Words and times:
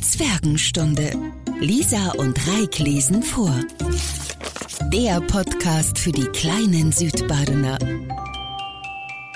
Zwergenstunde. 0.00 1.12
Lisa 1.60 2.12
und 2.12 2.38
Reik 2.48 2.78
lesen 2.78 3.22
vor. 3.22 3.54
Der 4.92 5.20
Podcast 5.20 5.98
für 5.98 6.12
die 6.12 6.26
kleinen 6.26 6.92
Südbadener. 6.92 7.78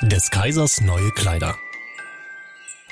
Des 0.02 0.30
Kaisers 0.30 0.80
neue 0.80 1.10
Kleider. 1.12 1.56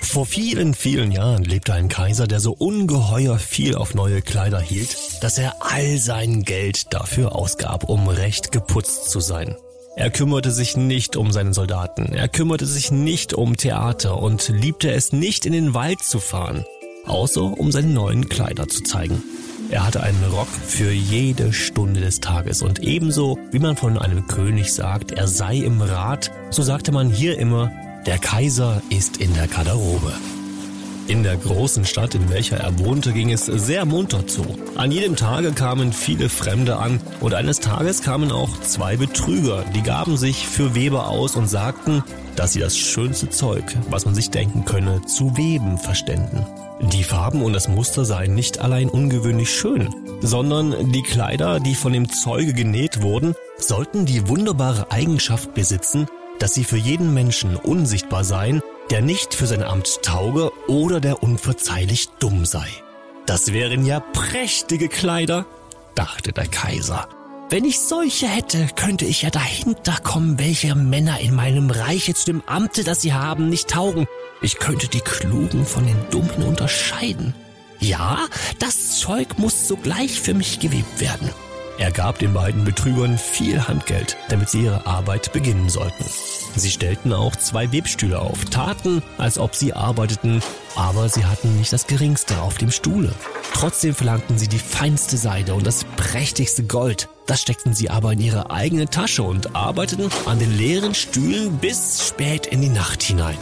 Vor 0.00 0.26
vielen, 0.26 0.74
vielen 0.74 1.12
Jahren 1.12 1.44
lebte 1.44 1.74
ein 1.74 1.88
Kaiser, 1.88 2.26
der 2.26 2.40
so 2.40 2.52
ungeheuer 2.52 3.38
viel 3.38 3.74
auf 3.74 3.94
neue 3.94 4.22
Kleider 4.22 4.60
hielt, 4.60 4.96
dass 5.22 5.38
er 5.38 5.56
all 5.60 5.98
sein 5.98 6.42
Geld 6.42 6.92
dafür 6.92 7.34
ausgab, 7.34 7.84
um 7.84 8.08
recht 8.08 8.52
geputzt 8.52 9.10
zu 9.10 9.20
sein. 9.20 9.56
Er 9.96 10.10
kümmerte 10.10 10.50
sich 10.50 10.76
nicht 10.76 11.16
um 11.16 11.32
seine 11.32 11.54
Soldaten, 11.54 12.12
er 12.12 12.28
kümmerte 12.28 12.66
sich 12.66 12.90
nicht 12.90 13.32
um 13.32 13.56
Theater 13.56 14.18
und 14.18 14.48
liebte 14.48 14.92
es 14.92 15.12
nicht 15.12 15.46
in 15.46 15.52
den 15.52 15.72
Wald 15.72 16.02
zu 16.02 16.20
fahren, 16.20 16.66
außer 17.06 17.42
um 17.42 17.72
seine 17.72 17.88
neuen 17.88 18.28
Kleider 18.28 18.68
zu 18.68 18.82
zeigen. 18.82 19.22
Er 19.70 19.84
hatte 19.84 20.02
einen 20.02 20.22
Rock 20.30 20.48
für 20.48 20.92
jede 20.92 21.52
Stunde 21.52 22.00
des 22.00 22.20
Tages 22.20 22.62
und 22.62 22.80
ebenso 22.80 23.38
wie 23.50 23.58
man 23.58 23.76
von 23.76 23.98
einem 23.98 24.26
König 24.28 24.72
sagt, 24.72 25.10
er 25.10 25.26
sei 25.26 25.56
im 25.56 25.80
Rat, 25.80 26.30
so 26.50 26.62
sagte 26.62 26.92
man 26.92 27.10
hier 27.10 27.38
immer, 27.38 27.72
der 28.06 28.18
Kaiser 28.18 28.80
ist 28.90 29.16
in 29.16 29.34
der 29.34 29.48
Garderobe. 29.48 30.12
In 31.08 31.22
der 31.22 31.36
großen 31.36 31.84
Stadt, 31.84 32.16
in 32.16 32.28
welcher 32.30 32.56
er 32.56 32.80
wohnte, 32.80 33.12
ging 33.12 33.30
es 33.30 33.46
sehr 33.46 33.84
munter 33.84 34.26
zu. 34.26 34.44
An 34.74 34.90
jedem 34.90 35.14
Tage 35.14 35.52
kamen 35.52 35.92
viele 35.92 36.28
Fremde 36.28 36.78
an 36.78 37.00
und 37.20 37.32
eines 37.32 37.60
Tages 37.60 38.02
kamen 38.02 38.32
auch 38.32 38.60
zwei 38.62 38.96
Betrüger, 38.96 39.64
die 39.72 39.82
gaben 39.82 40.16
sich 40.16 40.48
für 40.48 40.74
Weber 40.74 41.06
aus 41.06 41.36
und 41.36 41.46
sagten, 41.46 42.02
dass 42.34 42.54
sie 42.54 42.60
das 42.60 42.76
schönste 42.76 43.30
Zeug, 43.30 43.64
was 43.88 44.04
man 44.04 44.16
sich 44.16 44.30
denken 44.30 44.64
könne, 44.64 45.00
zu 45.06 45.36
weben 45.36 45.78
verständen. 45.78 46.44
Die 46.92 47.04
Farben 47.04 47.42
und 47.42 47.52
das 47.52 47.68
Muster 47.68 48.04
seien 48.04 48.34
nicht 48.34 48.58
allein 48.58 48.88
ungewöhnlich 48.88 49.50
schön, 49.50 49.94
sondern 50.22 50.90
die 50.90 51.02
Kleider, 51.02 51.60
die 51.60 51.76
von 51.76 51.92
dem 51.92 52.10
Zeuge 52.10 52.52
genäht 52.52 53.00
wurden, 53.00 53.34
sollten 53.58 54.06
die 54.06 54.28
wunderbare 54.28 54.90
Eigenschaft 54.90 55.54
besitzen, 55.54 56.08
dass 56.40 56.52
sie 56.52 56.64
für 56.64 56.76
jeden 56.76 57.14
Menschen 57.14 57.54
unsichtbar 57.56 58.24
seien 58.24 58.60
der 58.90 59.02
nicht 59.02 59.34
für 59.34 59.46
sein 59.46 59.62
Amt 59.62 60.02
tauge 60.02 60.52
oder 60.68 61.00
der 61.00 61.22
unverzeihlich 61.22 62.08
dumm 62.18 62.44
sei. 62.44 62.66
Das 63.26 63.52
wären 63.52 63.84
ja 63.84 64.00
prächtige 64.00 64.88
Kleider, 64.88 65.46
dachte 65.94 66.32
der 66.32 66.46
Kaiser. 66.46 67.08
Wenn 67.48 67.64
ich 67.64 67.78
solche 67.78 68.26
hätte, 68.26 68.68
könnte 68.74 69.04
ich 69.04 69.22
ja 69.22 69.30
dahinter 69.30 69.96
kommen, 70.02 70.38
welche 70.38 70.74
Männer 70.74 71.20
in 71.20 71.34
meinem 71.34 71.70
Reiche 71.70 72.14
zu 72.14 72.26
dem 72.26 72.42
Amte, 72.46 72.82
das 72.82 73.02
sie 73.02 73.12
haben, 73.12 73.48
nicht 73.48 73.68
taugen. 73.68 74.06
Ich 74.42 74.58
könnte 74.58 74.88
die 74.88 75.00
Klugen 75.00 75.64
von 75.64 75.86
den 75.86 75.96
Dummen 76.10 76.42
unterscheiden. 76.48 77.34
Ja, 77.78 78.26
das 78.58 78.98
Zeug 78.98 79.38
muss 79.38 79.68
sogleich 79.68 80.20
für 80.20 80.34
mich 80.34 80.58
gewebt 80.58 81.00
werden. 81.00 81.30
Er 81.78 81.92
gab 81.92 82.18
den 82.18 82.32
beiden 82.32 82.64
Betrügern 82.64 83.18
viel 83.18 83.68
Handgeld, 83.68 84.16
damit 84.30 84.48
sie 84.48 84.62
ihre 84.62 84.86
Arbeit 84.86 85.32
beginnen 85.32 85.68
sollten. 85.68 86.04
Sie 86.56 86.70
stellten 86.70 87.12
auch 87.12 87.36
zwei 87.36 87.70
Webstühle 87.70 88.18
auf, 88.18 88.46
taten, 88.46 89.02
als 89.18 89.38
ob 89.38 89.54
sie 89.54 89.74
arbeiteten, 89.74 90.42
aber 90.74 91.10
sie 91.10 91.26
hatten 91.26 91.58
nicht 91.58 91.72
das 91.72 91.86
geringste 91.86 92.40
auf 92.40 92.56
dem 92.56 92.70
Stuhle. 92.70 93.12
Trotzdem 93.52 93.94
verlangten 93.94 94.38
sie 94.38 94.48
die 94.48 94.58
feinste 94.58 95.18
Seide 95.18 95.54
und 95.54 95.66
das 95.66 95.84
prächtigste 95.96 96.62
Gold. 96.64 97.08
Das 97.26 97.42
steckten 97.42 97.74
sie 97.74 97.90
aber 97.90 98.12
in 98.12 98.20
ihre 98.20 98.50
eigene 98.50 98.86
Tasche 98.86 99.22
und 99.22 99.54
arbeiteten 99.54 100.10
an 100.24 100.38
den 100.38 100.56
leeren 100.56 100.94
Stühlen 100.94 101.58
bis 101.58 102.08
spät 102.08 102.46
in 102.46 102.62
die 102.62 102.68
Nacht 102.70 103.02
hinein. 103.02 103.36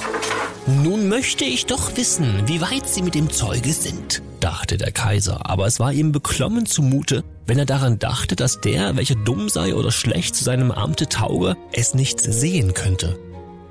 Nun 0.66 1.08
möchte 1.08 1.44
ich 1.44 1.66
doch 1.66 1.96
wissen, 1.96 2.48
wie 2.48 2.60
weit 2.60 2.88
sie 2.88 3.02
mit 3.02 3.14
dem 3.14 3.30
Zeuge 3.30 3.72
sind, 3.72 4.22
dachte 4.40 4.78
der 4.78 4.92
Kaiser, 4.92 5.48
aber 5.48 5.66
es 5.66 5.78
war 5.78 5.92
ihm 5.92 6.10
beklommen 6.10 6.64
zumute, 6.64 7.22
wenn 7.46 7.58
er 7.58 7.66
daran 7.66 7.98
dachte, 7.98 8.36
dass 8.36 8.60
der, 8.60 8.96
welcher 8.96 9.14
dumm 9.14 9.48
sei 9.48 9.74
oder 9.74 9.90
schlecht 9.90 10.34
zu 10.34 10.44
seinem 10.44 10.70
Amte 10.70 11.08
tauge, 11.08 11.56
es 11.72 11.94
nicht 11.94 12.20
sehen 12.20 12.74
könnte. 12.74 13.18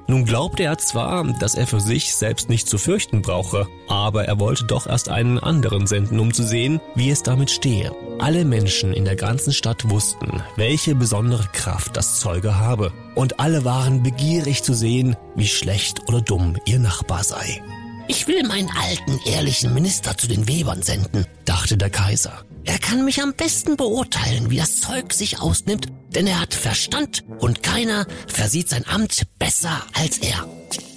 Nun 0.08 0.26
glaubte 0.26 0.64
er 0.64 0.78
zwar, 0.78 1.24
dass 1.40 1.56
er 1.56 1.66
für 1.66 1.80
sich 1.80 2.14
selbst 2.14 2.50
nicht 2.50 2.68
zu 2.68 2.78
fürchten 2.78 3.22
brauche, 3.22 3.68
aber 3.88 4.26
er 4.26 4.40
wollte 4.40 4.66
doch 4.66 4.86
erst 4.86 5.08
einen 5.10 5.40
anderen 5.40 5.88
senden, 5.88 6.20
um 6.20 6.34
zu 6.34 6.44
sehen, 6.44 6.82
wie 6.96 7.10
es 7.10 7.24
damit 7.24 7.50
stehe. 7.50 7.94
Alle 8.20 8.44
Menschen 8.44 8.94
in 8.94 9.06
der 9.06 9.16
ganzen 9.16 9.54
Stadt 9.54 9.90
wussten, 9.90 10.44
welche 10.58 10.94
besondere 10.94 11.48
Kraft 11.54 11.96
das 11.96 12.20
Zeuge 12.20 12.60
habe, 12.60 12.92
und 13.16 13.40
alle 13.40 13.64
waren 13.64 14.04
begierig 14.04 14.64
zu 14.64 14.74
sehen, 14.74 15.16
wie 15.36 15.48
schlecht 15.48 16.02
oder 16.08 16.22
dumm 16.22 16.58
ihr 16.66 16.80
Nachbar 16.80 17.24
sei. 17.24 17.62
Ich 18.08 18.28
will 18.28 18.44
meinen 18.44 18.70
alten, 18.70 19.20
ehrlichen 19.26 19.74
Minister 19.74 20.18
zu 20.18 20.28
den 20.28 20.48
Webern 20.48 20.82
senden, 20.82 21.26
dachte 21.46 21.78
der 21.78 21.90
Kaiser. 21.90 22.44
Er 22.66 22.80
kann 22.80 23.04
mich 23.06 23.22
am 23.22 23.34
besten 23.34 23.76
beurteilen, 23.76 24.50
wie 24.50 24.58
das 24.58 24.80
Zeug 24.80 25.14
sich 25.14 25.40
ausnimmt, 25.40 25.88
denn 26.16 26.28
er 26.28 26.40
hat 26.40 26.54
Verstand 26.54 27.24
und 27.40 27.64
keiner 27.64 28.06
versieht 28.28 28.70
sein 28.70 28.86
Amt 28.88 29.24
besser 29.38 29.82
als 29.94 30.20
er. 30.20 30.48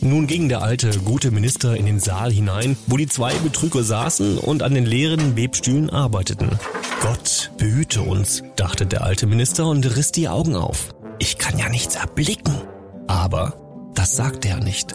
Nun 0.00 0.26
ging 0.26 0.48
der 0.48 0.62
alte, 0.62 0.90
gute 1.00 1.30
Minister 1.30 1.76
in 1.76 1.86
den 1.86 1.98
Saal 1.98 2.32
hinein, 2.32 2.76
wo 2.86 2.96
die 2.96 3.08
zwei 3.08 3.34
Betrüger 3.34 3.82
saßen 3.82 4.38
und 4.38 4.62
an 4.62 4.74
den 4.74 4.86
leeren 4.86 5.36
Webstühlen 5.36 5.90
arbeiteten. 5.90 6.50
Gott 7.00 7.50
behüte 7.58 8.02
uns, 8.02 8.42
dachte 8.56 8.86
der 8.86 9.02
alte 9.02 9.26
Minister 9.26 9.66
und 9.66 9.84
riss 9.96 10.12
die 10.12 10.28
Augen 10.28 10.54
auf. 10.54 10.94
Ich 11.18 11.38
kann 11.38 11.58
ja 11.58 11.68
nichts 11.68 11.94
erblicken. 11.96 12.54
Aber 13.06 13.90
das 13.94 14.16
sagte 14.16 14.48
er 14.48 14.60
nicht. 14.60 14.94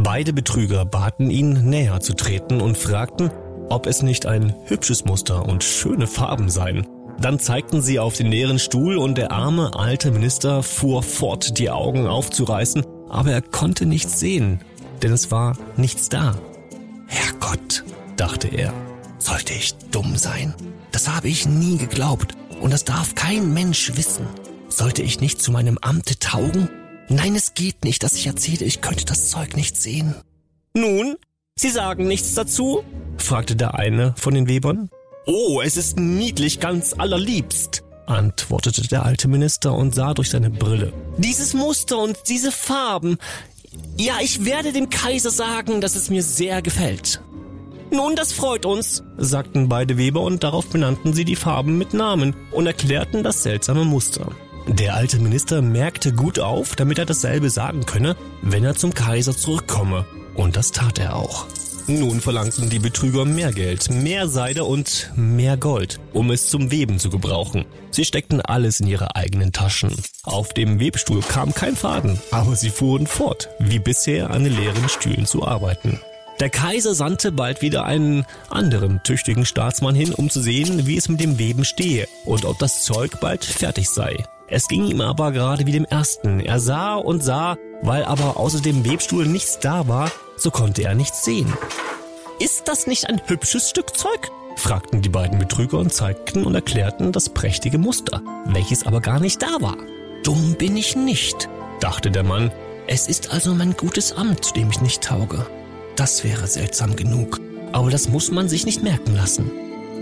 Beide 0.00 0.32
Betrüger 0.32 0.84
baten 0.84 1.28
ihn, 1.28 1.68
näher 1.68 1.98
zu 1.98 2.14
treten 2.14 2.60
und 2.60 2.78
fragten, 2.78 3.32
ob 3.68 3.88
es 3.88 4.00
nicht 4.00 4.26
ein 4.26 4.54
hübsches 4.66 5.04
Muster 5.04 5.44
und 5.44 5.64
schöne 5.64 6.06
Farben 6.06 6.48
seien. 6.50 6.86
Dann 7.20 7.40
zeigten 7.40 7.82
sie 7.82 7.98
auf 7.98 8.16
den 8.16 8.28
leeren 8.28 8.60
Stuhl 8.60 8.96
und 8.96 9.18
der 9.18 9.32
arme 9.32 9.72
alte 9.74 10.12
Minister 10.12 10.62
fuhr 10.62 11.02
fort, 11.02 11.58
die 11.58 11.68
Augen 11.68 12.06
aufzureißen, 12.06 12.86
aber 13.08 13.32
er 13.32 13.42
konnte 13.42 13.86
nichts 13.86 14.20
sehen, 14.20 14.60
denn 15.02 15.12
es 15.12 15.32
war 15.32 15.58
nichts 15.76 16.08
da. 16.08 16.38
Herrgott, 17.08 17.82
dachte 18.16 18.46
er, 18.46 18.72
sollte 19.18 19.52
ich 19.52 19.74
dumm 19.90 20.16
sein? 20.16 20.54
Das 20.92 21.08
habe 21.08 21.26
ich 21.26 21.48
nie 21.48 21.76
geglaubt 21.76 22.36
und 22.60 22.72
das 22.72 22.84
darf 22.84 23.16
kein 23.16 23.52
Mensch 23.52 23.96
wissen. 23.96 24.28
Sollte 24.68 25.02
ich 25.02 25.20
nicht 25.20 25.42
zu 25.42 25.50
meinem 25.50 25.76
Amte 25.78 26.20
taugen? 26.20 26.68
Nein, 27.08 27.34
es 27.34 27.54
geht 27.54 27.84
nicht, 27.84 28.02
dass 28.02 28.14
ich 28.14 28.26
erzähle, 28.26 28.64
ich 28.64 28.80
könnte 28.80 29.04
das 29.04 29.30
Zeug 29.30 29.56
nicht 29.56 29.76
sehen. 29.76 30.14
Nun, 30.74 31.16
Sie 31.58 31.70
sagen 31.70 32.06
nichts 32.06 32.34
dazu? 32.34 32.84
fragte 33.16 33.56
der 33.56 33.74
eine 33.74 34.14
von 34.16 34.32
den 34.32 34.48
Webern. 34.48 34.90
Oh, 35.26 35.60
es 35.60 35.76
ist 35.76 35.98
niedlich, 35.98 36.60
ganz 36.60 36.94
allerliebst, 36.96 37.82
antwortete 38.06 38.86
der 38.86 39.04
alte 39.04 39.26
Minister 39.26 39.74
und 39.74 39.92
sah 39.92 40.14
durch 40.14 40.30
seine 40.30 40.50
Brille. 40.50 40.92
Dieses 41.16 41.54
Muster 41.54 41.98
und 41.98 42.16
diese 42.28 42.52
Farben. 42.52 43.18
Ja, 43.96 44.18
ich 44.22 44.44
werde 44.44 44.72
dem 44.72 44.88
Kaiser 44.88 45.30
sagen, 45.30 45.80
dass 45.80 45.96
es 45.96 46.10
mir 46.10 46.22
sehr 46.22 46.62
gefällt. 46.62 47.20
Nun, 47.90 48.14
das 48.14 48.32
freut 48.32 48.64
uns, 48.64 49.02
sagten 49.16 49.68
beide 49.68 49.98
Weber 49.98 50.20
und 50.20 50.44
darauf 50.44 50.66
benannten 50.68 51.12
sie 51.12 51.24
die 51.24 51.36
Farben 51.36 51.76
mit 51.76 51.92
Namen 51.92 52.36
und 52.52 52.66
erklärten 52.66 53.22
das 53.22 53.42
seltsame 53.42 53.84
Muster. 53.84 54.30
Der 54.68 54.94
alte 54.94 55.18
Minister 55.18 55.62
merkte 55.62 56.12
gut 56.12 56.38
auf, 56.38 56.76
damit 56.76 56.98
er 56.98 57.06
dasselbe 57.06 57.48
sagen 57.48 57.86
könne, 57.86 58.16
wenn 58.42 58.64
er 58.64 58.74
zum 58.74 58.92
Kaiser 58.92 59.34
zurückkomme. 59.34 60.04
Und 60.34 60.56
das 60.56 60.72
tat 60.72 60.98
er 60.98 61.16
auch. 61.16 61.46
Nun 61.86 62.20
verlangten 62.20 62.68
die 62.68 62.78
Betrüger 62.78 63.24
mehr 63.24 63.50
Geld, 63.50 63.88
mehr 63.88 64.28
Seide 64.28 64.64
und 64.64 65.10
mehr 65.16 65.56
Gold, 65.56 65.98
um 66.12 66.30
es 66.30 66.50
zum 66.50 66.70
Weben 66.70 66.98
zu 66.98 67.08
gebrauchen. 67.08 67.64
Sie 67.90 68.04
steckten 68.04 68.42
alles 68.42 68.80
in 68.80 68.88
ihre 68.88 69.16
eigenen 69.16 69.52
Taschen. 69.52 69.96
Auf 70.22 70.52
dem 70.52 70.80
Webstuhl 70.80 71.22
kam 71.22 71.54
kein 71.54 71.74
Faden, 71.74 72.20
aber 72.30 72.54
sie 72.54 72.68
fuhren 72.68 73.06
fort, 73.06 73.48
wie 73.58 73.78
bisher 73.78 74.28
an 74.28 74.44
den 74.44 74.54
leeren 74.54 74.88
Stühlen 74.90 75.24
zu 75.24 75.46
arbeiten. 75.46 75.98
Der 76.40 76.50
Kaiser 76.50 76.94
sandte 76.94 77.32
bald 77.32 77.62
wieder 77.62 77.84
einen 77.84 78.26
anderen 78.50 79.00
tüchtigen 79.02 79.46
Staatsmann 79.46 79.94
hin, 79.94 80.12
um 80.12 80.28
zu 80.28 80.42
sehen, 80.42 80.86
wie 80.86 80.98
es 80.98 81.08
mit 81.08 81.20
dem 81.20 81.38
Weben 81.38 81.64
stehe 81.64 82.06
und 82.26 82.44
ob 82.44 82.58
das 82.58 82.84
Zeug 82.84 83.18
bald 83.18 83.46
fertig 83.46 83.88
sei. 83.88 84.24
Es 84.50 84.66
ging 84.66 84.84
ihm 84.86 85.02
aber 85.02 85.32
gerade 85.32 85.66
wie 85.66 85.72
dem 85.72 85.84
ersten. 85.84 86.40
Er 86.40 86.58
sah 86.58 86.94
und 86.94 87.22
sah, 87.22 87.56
weil 87.82 88.04
aber 88.04 88.38
außer 88.38 88.60
dem 88.60 88.84
Webstuhl 88.88 89.26
nichts 89.26 89.58
da 89.58 89.88
war, 89.88 90.10
so 90.36 90.50
konnte 90.50 90.82
er 90.82 90.94
nichts 90.94 91.24
sehen. 91.24 91.52
Ist 92.38 92.66
das 92.66 92.86
nicht 92.86 93.08
ein 93.08 93.20
hübsches 93.26 93.68
Stück 93.68 93.96
Zeug? 93.96 94.30
fragten 94.56 95.02
die 95.02 95.08
beiden 95.08 95.38
Betrüger 95.38 95.78
und 95.78 95.92
zeigten 95.92 96.44
und 96.44 96.54
erklärten 96.54 97.12
das 97.12 97.28
prächtige 97.28 97.78
Muster, 97.78 98.22
welches 98.46 98.86
aber 98.86 99.00
gar 99.00 99.20
nicht 99.20 99.42
da 99.42 99.60
war. 99.60 99.76
Dumm 100.24 100.54
bin 100.54 100.76
ich 100.76 100.96
nicht, 100.96 101.48
dachte 101.80 102.10
der 102.10 102.24
Mann. 102.24 102.50
Es 102.86 103.06
ist 103.06 103.32
also 103.32 103.54
mein 103.54 103.76
gutes 103.76 104.12
Amt, 104.12 104.44
zu 104.46 104.54
dem 104.54 104.70
ich 104.70 104.80
nicht 104.80 105.02
tauge. 105.02 105.46
Das 105.94 106.24
wäre 106.24 106.46
seltsam 106.46 106.96
genug, 106.96 107.38
aber 107.72 107.90
das 107.90 108.08
muss 108.08 108.30
man 108.30 108.48
sich 108.48 108.64
nicht 108.64 108.82
merken 108.82 109.14
lassen. 109.14 109.50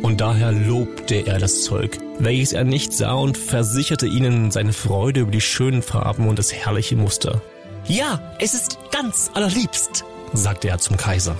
Und 0.02 0.20
daher 0.20 0.52
lobte 0.52 1.26
er 1.26 1.38
das 1.38 1.62
Zeug, 1.62 1.98
welches 2.18 2.52
er 2.52 2.64
nicht 2.64 2.92
sah 2.92 3.14
und 3.14 3.36
versicherte 3.36 4.06
ihnen 4.06 4.50
seine 4.50 4.72
Freude 4.72 5.20
über 5.20 5.30
die 5.30 5.40
schönen 5.40 5.82
Farben 5.82 6.28
und 6.28 6.38
das 6.38 6.52
herrliche 6.52 6.96
Muster. 6.96 7.42
Ja, 7.86 8.20
es 8.38 8.54
ist 8.54 8.78
ganz 8.90 9.30
allerliebst, 9.34 10.04
sagte 10.32 10.68
er 10.68 10.78
zum 10.78 10.96
Kaiser. 10.96 11.36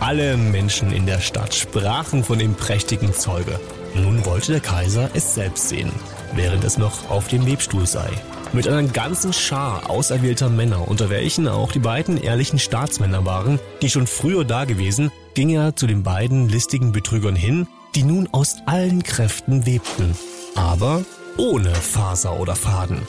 Alle 0.00 0.36
Menschen 0.36 0.92
in 0.92 1.06
der 1.06 1.20
Stadt 1.20 1.54
sprachen 1.54 2.24
von 2.24 2.38
dem 2.38 2.54
prächtigen 2.54 3.12
Zeuge. 3.12 3.60
Nun 3.94 4.24
wollte 4.24 4.52
der 4.52 4.60
Kaiser 4.60 5.10
es 5.14 5.34
selbst 5.34 5.68
sehen, 5.68 5.92
während 6.34 6.64
es 6.64 6.78
noch 6.78 7.10
auf 7.10 7.28
dem 7.28 7.46
Webstuhl 7.46 7.86
sei. 7.86 8.08
Mit 8.52 8.66
einer 8.66 8.82
ganzen 8.82 9.32
Schar 9.32 9.90
auserwählter 9.90 10.48
Männer, 10.48 10.88
unter 10.88 11.08
welchen 11.08 11.48
auch 11.48 11.70
die 11.70 11.78
beiden 11.78 12.20
ehrlichen 12.20 12.58
Staatsmänner 12.58 13.24
waren, 13.24 13.60
die 13.80 13.90
schon 13.90 14.06
früher 14.06 14.44
da 14.44 14.64
gewesen, 14.64 15.12
ging 15.34 15.50
er 15.50 15.76
zu 15.76 15.86
den 15.86 16.02
beiden 16.02 16.48
listigen 16.48 16.92
Betrügern 16.92 17.36
hin, 17.36 17.68
die 17.94 18.02
nun 18.02 18.28
aus 18.32 18.56
allen 18.66 19.02
Kräften 19.02 19.66
webten, 19.66 20.16
aber 20.54 21.04
ohne 21.36 21.74
Faser 21.74 22.38
oder 22.38 22.56
Faden. 22.56 23.06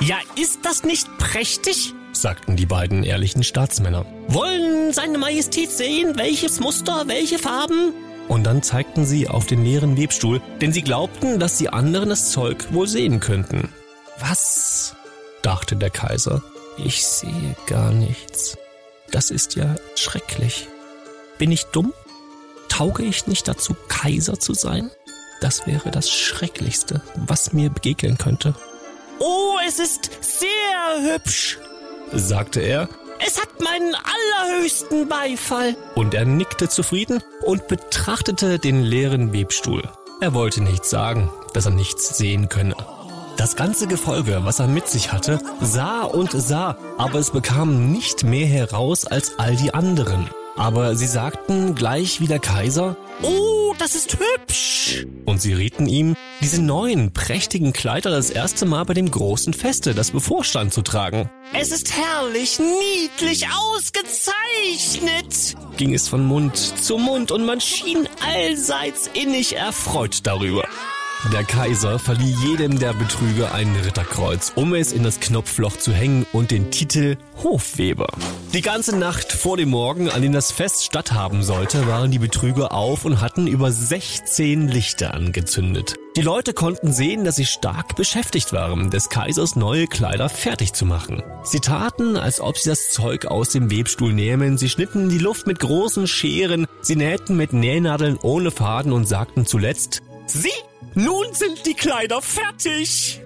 Ja, 0.00 0.16
ist 0.40 0.60
das 0.64 0.84
nicht 0.84 1.06
prächtig? 1.18 1.94
sagten 2.12 2.56
die 2.56 2.66
beiden 2.66 3.04
ehrlichen 3.04 3.42
Staatsmänner. 3.42 4.06
Wollen 4.28 4.92
seine 4.92 5.18
Majestät 5.18 5.70
sehen, 5.70 6.16
welches 6.16 6.60
Muster, 6.60 7.04
welche 7.06 7.38
Farben? 7.38 7.92
Und 8.28 8.44
dann 8.44 8.62
zeigten 8.62 9.04
sie 9.04 9.28
auf 9.28 9.46
den 9.46 9.62
leeren 9.62 9.96
Webstuhl, 9.96 10.40
denn 10.60 10.72
sie 10.72 10.82
glaubten, 10.82 11.38
dass 11.38 11.58
die 11.58 11.68
anderen 11.68 12.08
das 12.08 12.32
Zeug 12.32 12.72
wohl 12.72 12.88
sehen 12.88 13.20
könnten. 13.20 13.68
Was? 14.18 14.96
dachte 15.42 15.76
der 15.76 15.90
Kaiser. 15.90 16.42
Ich 16.78 17.04
sehe 17.06 17.54
gar 17.66 17.92
nichts. 17.92 18.56
Das 19.10 19.30
ist 19.30 19.54
ja 19.54 19.76
schrecklich. 19.94 20.66
Bin 21.38 21.52
ich 21.52 21.64
dumm? 21.66 21.92
Tauge 22.76 23.04
ich 23.04 23.26
nicht 23.26 23.48
dazu, 23.48 23.74
Kaiser 23.88 24.38
zu 24.38 24.52
sein? 24.52 24.90
Das 25.40 25.66
wäre 25.66 25.90
das 25.90 26.10
Schrecklichste, 26.10 27.00
was 27.14 27.54
mir 27.54 27.70
begegnen 27.70 28.18
könnte. 28.18 28.54
Oh, 29.18 29.54
es 29.66 29.78
ist 29.78 30.10
sehr 30.20 31.14
hübsch, 31.14 31.58
sagte 32.12 32.60
er. 32.60 32.90
Es 33.26 33.40
hat 33.40 33.62
meinen 33.62 33.94
allerhöchsten 33.94 35.08
Beifall. 35.08 35.74
Und 35.94 36.12
er 36.12 36.26
nickte 36.26 36.68
zufrieden 36.68 37.22
und 37.46 37.66
betrachtete 37.66 38.58
den 38.58 38.82
leeren 38.82 39.32
Webstuhl. 39.32 39.82
Er 40.20 40.34
wollte 40.34 40.62
nichts 40.62 40.90
sagen, 40.90 41.32
dass 41.54 41.64
er 41.64 41.72
nichts 41.72 42.18
sehen 42.18 42.50
könne. 42.50 42.76
Das 43.38 43.56
ganze 43.56 43.86
Gefolge, 43.86 44.40
was 44.42 44.58
er 44.58 44.66
mit 44.66 44.86
sich 44.86 45.12
hatte, 45.12 45.40
sah 45.62 46.02
und 46.02 46.32
sah, 46.32 46.76
aber 46.98 47.20
es 47.20 47.30
bekam 47.30 47.90
nicht 47.90 48.22
mehr 48.24 48.46
heraus 48.46 49.06
als 49.06 49.38
all 49.38 49.56
die 49.56 49.72
anderen. 49.72 50.28
Aber 50.56 50.96
sie 50.96 51.06
sagten 51.06 51.74
gleich 51.74 52.20
wie 52.20 52.26
der 52.26 52.38
Kaiser, 52.38 52.96
Oh, 53.22 53.74
das 53.78 53.94
ist 53.94 54.18
hübsch. 54.18 55.06
Und 55.24 55.40
sie 55.40 55.54
rieten 55.54 55.86
ihm, 55.86 56.14
diese 56.40 56.60
neuen, 56.62 57.12
prächtigen 57.12 57.72
Kleider 57.72 58.10
das 58.10 58.30
erste 58.30 58.66
Mal 58.66 58.84
bei 58.84 58.94
dem 58.94 59.10
großen 59.10 59.54
Feste, 59.54 59.94
das 59.94 60.10
bevorstand, 60.10 60.74
zu 60.74 60.82
tragen. 60.82 61.30
Es 61.54 61.72
ist 61.72 61.96
herrlich, 61.96 62.58
niedlich, 62.58 63.46
ausgezeichnet, 63.48 65.56
ging 65.76 65.94
es 65.94 66.08
von 66.08 66.26
Mund 66.26 66.56
zu 66.56 66.98
Mund 66.98 67.32
und 67.32 67.46
man 67.46 67.60
schien 67.60 68.08
allseits 68.24 69.08
innig 69.14 69.56
erfreut 69.56 70.20
darüber. 70.24 70.68
Der 71.32 71.42
Kaiser 71.44 71.98
verlieh 71.98 72.36
jedem 72.44 72.78
der 72.78 72.92
Betrüger 72.92 73.52
ein 73.52 73.74
Ritterkreuz, 73.84 74.52
um 74.54 74.74
es 74.74 74.92
in 74.92 75.02
das 75.02 75.18
Knopfloch 75.18 75.76
zu 75.76 75.92
hängen 75.92 76.24
und 76.32 76.50
den 76.50 76.70
Titel 76.70 77.16
Hofweber. 77.42 78.06
Die 78.52 78.60
ganze 78.62 78.96
Nacht 78.96 79.32
vor 79.32 79.56
dem 79.56 79.70
Morgen, 79.70 80.08
an 80.08 80.22
dem 80.22 80.32
das 80.32 80.52
Fest 80.52 80.84
statthaben 80.84 81.42
sollte, 81.42 81.88
waren 81.88 82.10
die 82.10 82.20
Betrüger 82.20 82.72
auf 82.72 83.04
und 83.04 83.20
hatten 83.20 83.48
über 83.48 83.72
16 83.72 84.68
Lichter 84.68 85.14
angezündet. 85.14 85.96
Die 86.16 86.22
Leute 86.22 86.52
konnten 86.52 86.92
sehen, 86.92 87.24
dass 87.24 87.36
sie 87.36 87.46
stark 87.46 87.96
beschäftigt 87.96 88.52
waren, 88.52 88.90
des 88.90 89.08
Kaisers 89.08 89.56
neue 89.56 89.86
Kleider 89.86 90.28
fertig 90.28 90.74
zu 90.74 90.84
machen. 90.84 91.22
Sie 91.42 91.60
taten, 91.60 92.16
als 92.16 92.40
ob 92.40 92.56
sie 92.56 92.70
das 92.70 92.90
Zeug 92.90 93.26
aus 93.26 93.48
dem 93.48 93.70
Webstuhl 93.70 94.12
nähmen, 94.12 94.58
sie 94.58 94.68
schnitten 94.68 95.08
die 95.08 95.18
Luft 95.18 95.46
mit 95.46 95.58
großen 95.58 96.06
Scheren, 96.06 96.66
sie 96.82 96.96
nähten 96.96 97.36
mit 97.36 97.52
Nähnadeln 97.52 98.16
ohne 98.22 98.50
Faden 98.50 98.92
und 98.92 99.08
sagten 99.08 99.44
zuletzt, 99.44 100.02
Sie 100.28 100.50
nun 100.96 101.26
sind 101.32 101.66
die 101.66 101.74
Kleider 101.74 102.22
fertig. 102.22 103.20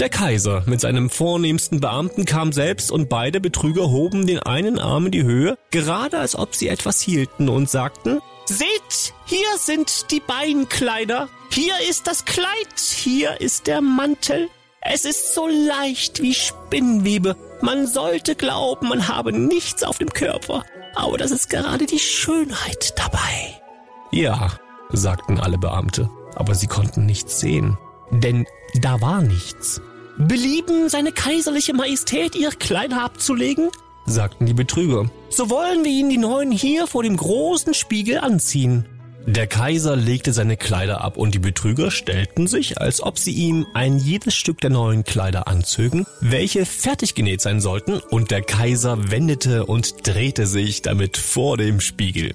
Der 0.00 0.08
Kaiser 0.08 0.64
mit 0.66 0.80
seinem 0.80 1.08
vornehmsten 1.08 1.80
Beamten 1.80 2.24
kam 2.24 2.52
selbst 2.52 2.90
und 2.90 3.08
beide 3.08 3.40
Betrüger 3.40 3.90
hoben 3.90 4.26
den 4.26 4.40
einen 4.40 4.80
Arm 4.80 5.06
in 5.06 5.12
die 5.12 5.22
Höhe, 5.22 5.56
gerade 5.70 6.18
als 6.18 6.34
ob 6.34 6.56
sie 6.56 6.66
etwas 6.66 7.00
hielten 7.00 7.48
und 7.48 7.70
sagten, 7.70 8.20
Seht, 8.46 9.14
hier 9.26 9.46
sind 9.56 10.10
die 10.10 10.18
Beinkleider, 10.18 11.28
hier 11.52 11.74
ist 11.88 12.08
das 12.08 12.24
Kleid, 12.24 12.80
hier 12.80 13.40
ist 13.40 13.68
der 13.68 13.80
Mantel. 13.80 14.48
Es 14.80 15.04
ist 15.04 15.32
so 15.32 15.46
leicht 15.46 16.20
wie 16.22 16.34
Spinnwebe. 16.34 17.36
Man 17.60 17.86
sollte 17.86 18.34
glauben, 18.34 18.88
man 18.88 19.06
habe 19.06 19.32
nichts 19.32 19.84
auf 19.84 19.98
dem 19.98 20.12
Körper. 20.12 20.64
Aber 20.96 21.18
das 21.18 21.30
ist 21.30 21.48
gerade 21.48 21.86
die 21.86 22.00
Schönheit 22.00 22.94
dabei. 22.98 23.62
Ja, 24.10 24.50
sagten 24.90 25.38
alle 25.38 25.56
Beamte 25.58 26.10
aber 26.36 26.54
sie 26.54 26.66
konnten 26.66 27.06
nichts 27.06 27.40
sehen, 27.40 27.78
denn 28.10 28.46
da 28.80 29.00
war 29.00 29.22
nichts. 29.22 29.80
Belieben 30.18 30.88
seine 30.88 31.12
kaiserliche 31.12 31.74
Majestät 31.74 32.34
ihr 32.34 32.50
Kleider 32.50 33.02
abzulegen? 33.02 33.70
sagten 34.04 34.46
die 34.46 34.54
Betrüger. 34.54 35.10
So 35.30 35.48
wollen 35.48 35.84
wir 35.84 35.92
ihnen 35.92 36.10
die 36.10 36.18
neuen 36.18 36.50
hier 36.52 36.86
vor 36.86 37.02
dem 37.02 37.16
großen 37.16 37.72
Spiegel 37.72 38.18
anziehen. 38.18 38.86
Der 39.26 39.46
Kaiser 39.46 39.94
legte 39.94 40.32
seine 40.32 40.56
Kleider 40.56 41.00
ab 41.02 41.16
und 41.16 41.32
die 41.32 41.38
Betrüger 41.38 41.92
stellten 41.92 42.48
sich, 42.48 42.80
als 42.80 43.00
ob 43.00 43.20
sie 43.20 43.30
ihm 43.30 43.66
ein 43.72 43.98
jedes 43.98 44.34
Stück 44.34 44.60
der 44.60 44.70
neuen 44.70 45.04
Kleider 45.04 45.46
anzögen, 45.46 46.06
welche 46.20 46.66
fertig 46.66 47.14
genäht 47.14 47.40
sein 47.40 47.60
sollten, 47.60 48.00
und 48.10 48.32
der 48.32 48.42
Kaiser 48.42 49.12
wendete 49.12 49.64
und 49.64 50.06
drehte 50.06 50.46
sich 50.46 50.82
damit 50.82 51.16
vor 51.16 51.56
dem 51.56 51.80
Spiegel. 51.80 52.34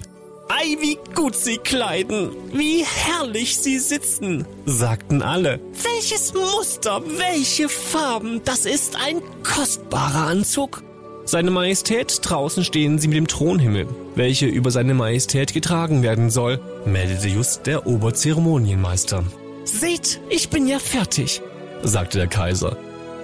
Ei, 0.60 0.76
wie 0.82 0.98
gut 1.14 1.36
sie 1.36 1.58
kleiden, 1.58 2.32
wie 2.52 2.84
herrlich 2.84 3.60
sie 3.60 3.78
sitzen, 3.78 4.48
sagten 4.66 5.22
alle. 5.22 5.60
Welches 5.84 6.34
Muster, 6.34 7.04
welche 7.18 7.70
Farben, 7.70 8.42
das 8.44 8.66
ist 8.66 8.96
ein 8.96 9.22
kostbarer 9.44 10.26
Anzug. 10.26 10.82
Seine 11.26 11.52
Majestät, 11.52 12.22
draußen 12.24 12.64
stehen 12.64 12.98
sie 12.98 13.08
mit 13.08 13.18
dem 13.18 13.28
Thronhimmel, 13.28 13.88
welche 14.16 14.48
über 14.48 14.72
seine 14.72 14.96
Majestät 14.96 15.54
getragen 15.54 16.02
werden 16.02 16.32
soll, 16.32 16.60
meldete 16.86 17.28
just 17.28 17.68
der 17.68 17.86
Oberzeremonienmeister. 17.86 19.26
Seht, 19.64 20.22
ich 20.30 20.50
bin 20.50 20.66
ja 20.66 20.80
fertig, 20.80 21.42
sagte 21.84 22.18
der 22.18 22.28
Kaiser. 22.28 22.78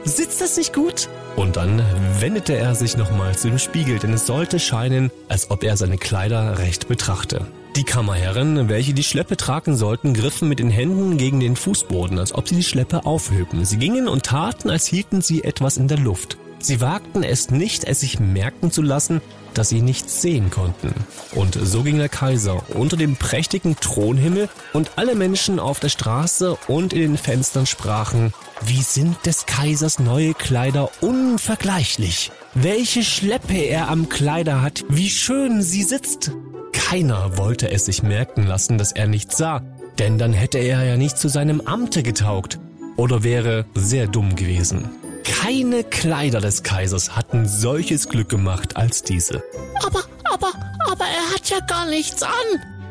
Sitzt 0.03 0.39
das 0.39 0.57
nicht 0.57 0.74
gut? 0.74 1.09
Und 1.35 1.57
dann 1.57 1.81
wendete 2.19 2.56
er 2.56 2.75
sich 2.75 2.95
nochmal 2.95 3.35
zu 3.35 3.50
dem 3.50 3.57
Spiegel, 3.57 4.00
denn 4.00 4.13
es 4.13 4.27
sollte 4.27 4.59
scheinen, 4.59 5.12
als 5.30 5.50
ob 5.50 5.63
er 5.63 5.77
seine 5.77 5.97
Kleider 5.97 6.59
recht 6.59 6.88
betrachte. 6.88 7.45
Die 7.75 7.83
Kammerherren, 7.83 8.69
welche 8.69 8.94
die 8.94 9.03
Schleppe 9.03 9.35
tragen 9.35 9.75
sollten, 9.75 10.13
griffen 10.13 10.48
mit 10.48 10.60
den 10.60 10.69
Händen 10.69 11.17
gegen 11.17 11.39
den 11.39 11.55
Fußboden, 11.55 12.19
als 12.19 12.36
ob 12.36 12.48
sie 12.48 12.55
die 12.55 12.63
Schleppe 12.63 13.08
aufhöben. 13.08 13.65
Sie 13.65 13.77
gingen 13.77 14.08
und 14.08 14.24
taten, 14.24 14.69
als 14.69 14.86
hielten 14.86 15.22
sie 15.22 15.43
etwas 15.43 15.77
in 15.77 15.88
der 15.88 15.98
Luft. 15.98 16.38
Sie 16.63 16.79
wagten 16.79 17.24
es 17.24 17.51
nicht, 17.51 17.84
es 17.84 18.00
sich 18.00 18.22
merken 18.22 18.72
zu 18.72 18.82
lassen, 18.82 19.20
dass 19.53 19.67
sie 19.67 19.82
nichts 19.82 20.22
sehen 20.22 20.50
konnten. 20.50 20.93
Und 21.36 21.60
so 21.62 21.84
ging 21.84 21.98
der 21.98 22.08
Kaiser 22.08 22.63
unter 22.70 22.96
dem 22.96 23.17
prächtigen 23.17 23.75
Thronhimmel 23.75 24.48
und 24.72 24.91
alle 24.96 25.13
Menschen 25.15 25.60
auf 25.60 25.82
der 25.82 25.89
Straße 25.89 26.55
und 26.70 26.93
in 26.93 27.01
den 27.01 27.17
Fenstern 27.17 27.65
sprachen, 27.65 28.34
wie 28.62 28.82
sind 28.82 29.25
des 29.25 29.46
Kaisers 29.46 30.00
neue 30.00 30.34
Kleider 30.34 30.89
unvergleichlich. 31.01 32.32
Welche 32.53 33.03
Schleppe 33.03 33.58
er 33.58 33.89
am 33.89 34.08
Kleider 34.08 34.62
hat, 34.62 34.86
wie 34.88 35.10
schön 35.10 35.62
sie 35.62 35.84
sitzt. 35.84 36.32
Keiner 36.72 37.38
wollte 37.38 37.70
es 37.72 37.88
sich 37.88 38.03
merken 38.03 38.48
lassen, 38.48 38.77
dass 38.77 38.93
er 38.93 39.08
nichts 39.08 39.36
sah, 39.36 39.62
denn 40.00 40.17
dann 40.17 40.32
hätte 40.32 40.60
er 40.60 40.86
ja 40.86 40.96
nicht 40.96 41.17
zu 41.17 41.27
seinem 41.27 41.60
Amte 41.60 42.03
getaugt 42.03 42.58
oder 42.96 43.22
wäre 43.22 43.65
sehr 43.75 44.08
dumm 44.08 44.38
gewesen. 44.38 44.89
Keine 45.24 45.84
Kleider 45.84 46.42
des 46.42 46.63
Kaisers 46.63 47.15
hatten 47.15 47.48
solches 47.48 48.10
Glück 48.10 48.30
gemacht 48.30 48.75
als 48.75 49.03
diese. 49.03 49.44
Aber, 49.86 50.03
aber, 50.25 50.51
aber 50.89 51.06
er 51.06 51.34
hat 51.34 51.50
ja 51.50 51.60
gar 51.60 51.88
nichts 51.88 52.24
an, 52.24 52.32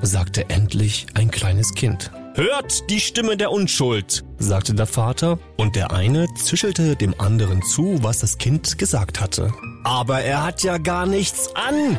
sagte 0.00 0.48
endlich 0.48 1.06
ein 1.14 1.30
kleines 1.30 1.74
Kind. 1.74 2.10
Hört 2.34 2.88
die 2.88 3.00
Stimme 3.00 3.36
der 3.36 3.50
Unschuld, 3.50 4.24
sagte 4.38 4.72
der 4.72 4.86
Vater, 4.86 5.38
und 5.58 5.76
der 5.76 5.92
eine 5.92 6.26
zischelte 6.34 6.96
dem 6.96 7.14
anderen 7.20 7.60
zu, 7.62 7.98
was 8.02 8.20
das 8.20 8.38
Kind 8.38 8.78
gesagt 8.78 9.20
hatte. 9.20 9.52
Aber 9.84 10.22
er 10.22 10.42
hat 10.42 10.62
ja 10.62 10.78
gar 10.78 11.04
nichts 11.04 11.50
an, 11.54 11.98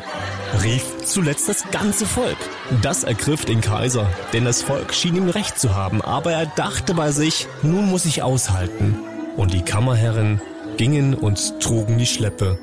rief 0.64 0.82
zuletzt 1.04 1.48
das 1.48 1.70
ganze 1.70 2.04
Volk. 2.04 2.38
Das 2.82 3.04
ergriff 3.04 3.44
den 3.44 3.60
Kaiser, 3.60 4.10
denn 4.32 4.44
das 4.44 4.62
Volk 4.62 4.92
schien 4.92 5.14
ihm 5.14 5.28
recht 5.28 5.60
zu 5.60 5.76
haben, 5.76 6.02
aber 6.02 6.32
er 6.32 6.46
dachte 6.46 6.94
bei 6.94 7.12
sich, 7.12 7.46
nun 7.62 7.88
muss 7.88 8.04
ich 8.04 8.22
aushalten 8.24 8.98
und 9.36 9.52
die 9.52 9.62
Kammerherren 9.62 10.40
gingen 10.76 11.14
und 11.14 11.60
trugen 11.60 11.98
die 11.98 12.06
Schleppe, 12.06 12.58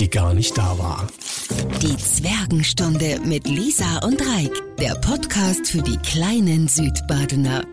die 0.00 0.10
gar 0.10 0.34
nicht 0.34 0.56
da 0.56 0.78
war. 0.78 1.06
Die 1.82 1.96
Zwergenstunde 1.96 3.20
mit 3.24 3.48
Lisa 3.48 3.98
und 4.04 4.20
Reik, 4.20 4.52
der 4.78 4.94
Podcast 4.94 5.68
für 5.68 5.82
die 5.82 5.96
kleinen 5.98 6.68
Südbadener. 6.68 7.64